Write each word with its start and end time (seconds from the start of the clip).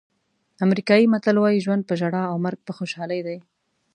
امریکایي 0.65 1.05
متل 1.13 1.35
وایي 1.39 1.59
ژوند 1.65 1.83
په 1.85 1.93
ژړا 1.99 2.23
او 2.31 2.35
مرګ 2.45 2.59
په 2.67 2.71
خوشحالۍ 2.77 3.21
دی. 3.27 3.37